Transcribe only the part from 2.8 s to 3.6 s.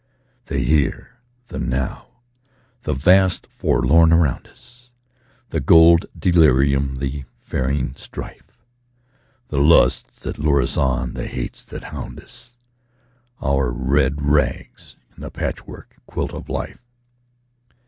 the vast